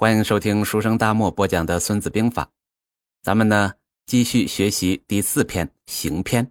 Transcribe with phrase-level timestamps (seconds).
[0.00, 2.44] 欢迎收听书生大漠播讲的《孙子兵法》，
[3.20, 3.74] 咱们呢
[4.06, 6.46] 继续学习第四篇《行篇》。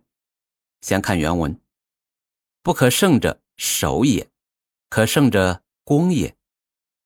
[0.81, 1.59] 先看原文：
[2.62, 4.23] 不可胜者，守也；
[4.88, 6.38] 可胜者，攻也。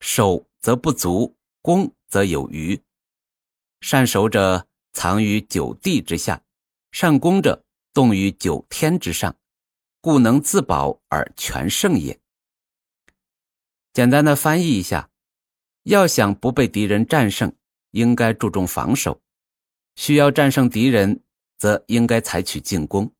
[0.02, 2.78] 守则不足，攻则有余。
[3.80, 6.44] 善守者，藏于九地之下；
[6.92, 7.64] 善攻者，
[7.94, 9.34] 动于九天之上。
[10.02, 12.20] 故能自保而全胜也。
[13.94, 15.10] 简单的翻译一下。
[15.84, 17.54] 要想不被敌人战胜，
[17.92, 19.20] 应该注重防守；
[19.96, 21.22] 需要战胜敌人，
[21.58, 23.12] 则应该采取进攻。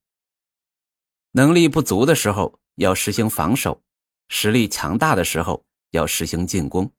[1.32, 3.82] 能力不足的时候要实行防守，
[4.30, 6.90] 实力强大的时候要实行进攻。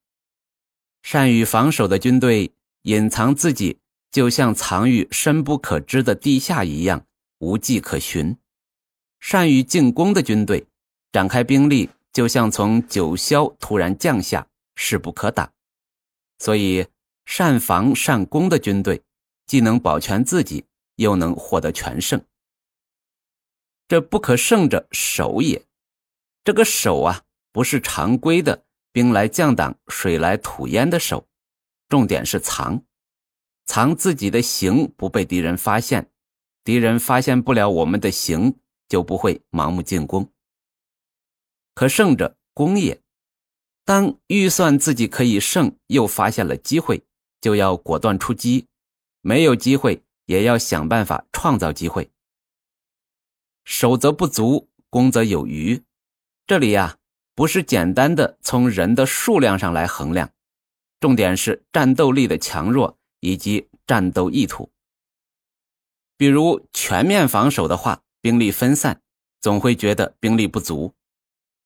[1.02, 2.52] 善于防守的军队，
[2.83, 3.78] 隐藏自己
[4.10, 7.06] 就像藏于深不可知的地下一样，
[7.38, 8.36] 无迹可寻；
[9.20, 10.66] 善于进攻的军队，
[11.12, 15.50] 展开兵力就像从九霄突然降下，势不可挡。
[16.38, 16.86] 所以，
[17.24, 19.02] 善防善攻的军队，
[19.46, 22.22] 既能保全自己，又能获得全胜。
[23.86, 25.64] 这不可胜者，守也。
[26.42, 31.28] 这个守啊，不是常规的兵来将挡、水来土掩的守，
[31.88, 32.82] 重点是藏，
[33.64, 36.10] 藏自己的形不被敌人发现，
[36.64, 40.32] 敌人发现不了我们的形，就不会盲目进攻。
[41.74, 43.03] 可胜者，攻也。
[43.84, 47.02] 当预算自己可以胜，又发现了机会，
[47.40, 48.66] 就要果断出击；
[49.20, 52.10] 没有机会，也要想办法创造机会。
[53.64, 55.82] 守则不足，攻则有余。
[56.46, 56.96] 这里呀，
[57.34, 60.30] 不是简单的从人的数量上来衡量，
[61.00, 64.70] 重点是战斗力的强弱以及战斗意图。
[66.16, 69.02] 比如全面防守的话，兵力分散，
[69.41, 70.94] 总会觉得兵力不足。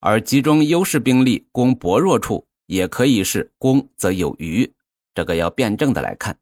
[0.01, 4.73] 而集中优势兵力攻薄弱处，也可以是攻则有余，
[5.15, 6.39] 这个要辩证的来看。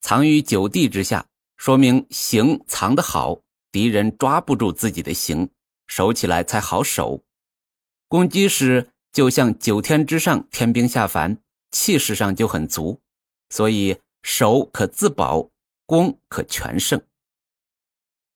[0.00, 3.40] 藏于九地之下，说明形藏得好，
[3.72, 5.50] 敌人抓不住自己的形，
[5.88, 7.24] 守起来才好守。
[8.06, 11.36] 攻击时就像九天之上天兵下凡，
[11.72, 13.00] 气势上就很足，
[13.50, 15.50] 所以守可自保，
[15.84, 17.02] 攻可全胜。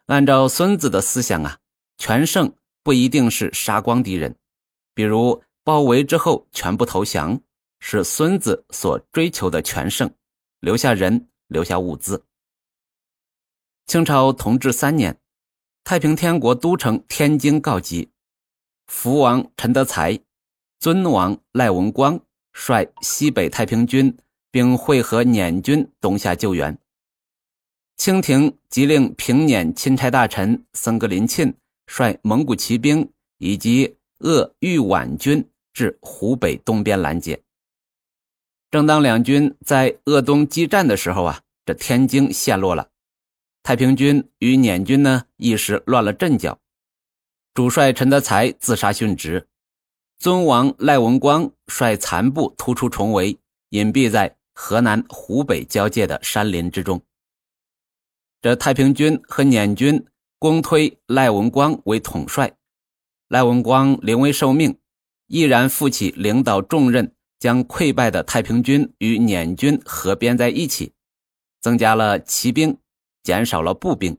[0.06, 1.58] 按照孙子的思想啊，
[1.96, 2.52] 全胜。
[2.82, 4.34] 不一定是杀光敌人，
[4.94, 7.40] 比如包围之后全部投降，
[7.78, 10.10] 是孙子所追求的全胜，
[10.60, 12.24] 留下人，留下物资。
[13.86, 15.18] 清朝同治三年，
[15.84, 18.10] 太平天国都城天津告急，
[18.86, 20.18] 福王陈德才、
[20.78, 22.18] 尊王赖文光
[22.52, 24.16] 率西北太平军，
[24.50, 26.78] 并会合捻军东下救援。
[27.96, 31.54] 清廷即令平捻钦差大臣僧格林沁。
[31.90, 37.42] 率蒙古骑兵以及鄂豫皖军至湖北东边拦截。
[38.70, 42.90] 正当两军在鄂东激战的时候啊，这天津陷落了。
[43.64, 46.60] 太平军与捻军呢一时乱了阵脚。
[47.54, 49.48] 主帅陈德才自杀殉职，
[50.16, 53.36] 尊王赖文光率残部突出重围，
[53.70, 57.02] 隐蔽在河南湖北交界的山林之中。
[58.40, 60.06] 这太平军和捻军。
[60.40, 62.56] 公推赖文光为统帅，
[63.28, 64.78] 赖文光临危受命，
[65.26, 70.94] 毅然负起领导重任，将溃败的太平军与捻军合编在一起，
[71.60, 72.78] 增加了骑兵，
[73.22, 74.16] 减少了步兵，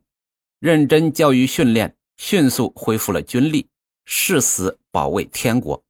[0.60, 3.68] 认真教育训练，迅速恢复了军力，
[4.06, 5.84] 誓死保卫天国。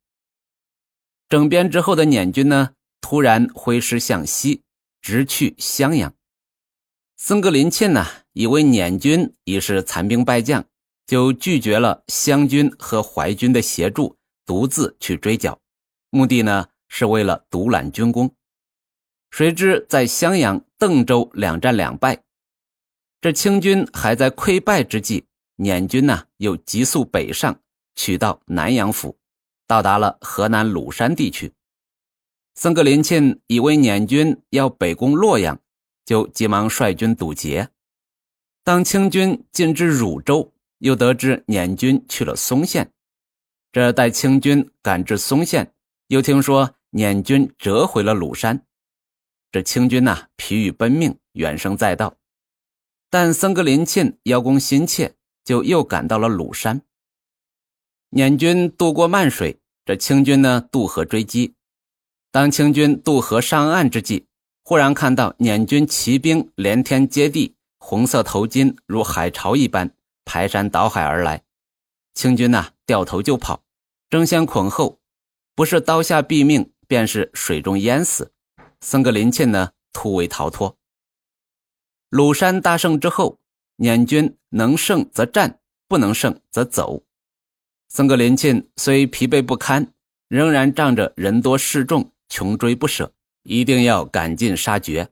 [1.28, 2.70] 整编之后的捻军呢，
[3.02, 4.64] 突然挥师向西，
[5.02, 6.16] 直去襄阳。
[7.24, 10.66] 僧格林沁呢，以为捻军已是残兵败将，
[11.06, 15.60] 就拒绝了湘军和淮军的协助，独自去追剿，
[16.10, 18.34] 目的呢是为了独揽军功。
[19.30, 22.24] 谁知在襄阳、邓州两战两败，
[23.22, 25.24] 这清军还在溃败之际，
[25.58, 27.60] 捻军呢又急速北上，
[27.94, 29.16] 取到南阳府，
[29.68, 31.54] 到达了河南鲁山地区。
[32.56, 35.62] 僧格林沁以为捻军要北攻洛阳。
[36.12, 37.70] 就急忙率军堵截。
[38.66, 42.92] 当清军进至汝州，又得知捻军去了松县。
[43.72, 45.74] 这待清军赶至松县，
[46.08, 48.62] 又听说捻军折回了鲁山。
[49.54, 52.14] 这清军呐，疲于奔命，远声载道。
[53.10, 55.16] 但僧格林沁邀功心切，
[55.46, 56.82] 就又赶到了鲁山。
[58.10, 61.56] 捻军渡过漫水，这清军呢渡河追击。
[62.32, 64.28] 当清军渡河上岸之际，
[64.64, 69.92] 忽然看到捻军骑兵连天接地，红色头巾如海潮一般
[70.24, 71.44] 排山倒海而来，
[72.14, 73.64] 清军呐掉头就跑，
[74.10, 75.00] 争先恐后，
[75.56, 78.32] 不是刀下毙命，便是水中淹死。
[78.82, 80.78] 僧格林沁呢突围逃脱。
[82.10, 83.40] 鲁山大胜之后，
[83.78, 87.04] 捻军能胜则战，不能胜则走。
[87.90, 89.94] 僧格林沁虽疲惫不堪，
[90.28, 95.10] 仍然仗着人多势众，穷追不舍，一定要赶尽杀绝。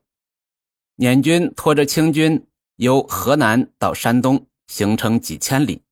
[0.96, 2.46] 捻军拖着清军
[2.76, 5.82] 由河南到山东，行程几千里，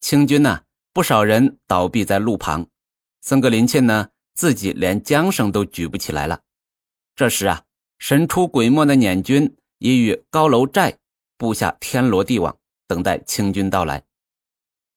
[0.00, 2.66] 清军呢不少人倒闭在路旁，
[3.20, 6.40] 僧格林沁呢自己连缰绳都举不起来了。
[7.14, 7.64] 这时啊，
[7.98, 9.54] 神出鬼没的捻军。
[9.80, 10.98] 已与高楼寨
[11.36, 12.58] 布下天罗地网，
[12.88, 14.02] 等待清军到来。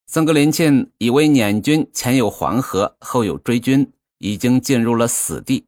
[0.08, 5.68] 僧格林沁以为捻军前有黄河，后有追军，已经进入了死地。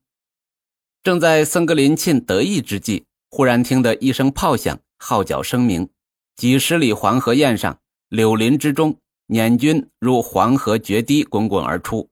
[1.04, 5.90] 正在僧格林沁得意之际，忽然听得一声炮响，号角声鸣，
[6.38, 7.78] 几十里黄河堰上，
[8.08, 8.98] 柳林之中，
[9.28, 12.10] 捻军如黄河决堤，滚滚而出。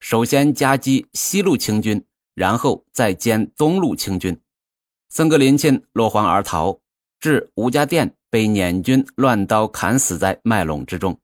[0.00, 2.04] 首先夹击西路清军，
[2.34, 4.36] 然后再歼东路清军。
[5.08, 6.80] 僧格林沁落荒而逃，
[7.20, 11.16] 至吴家店被捻军乱刀砍死在麦垄之中。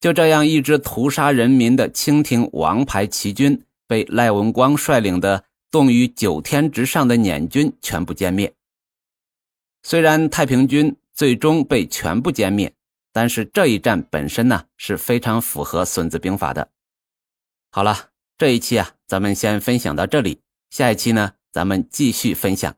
[0.00, 8.54] 就这样，一支屠杀人民的清廷王牌骑军被赖文光率领的动于九天之上的捻军全部歼灭。
[9.82, 12.74] 虽然太平军最终被全部歼灭，
[13.12, 16.70] 但是这一战本身呢是非常符合《孙子兵法》的。
[17.70, 22.74] 好了，这一期啊，咱们先分享到这里，下一期呢，咱们继续分享。